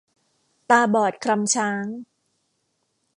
[0.69, 1.85] ตาบอดคลำช้าง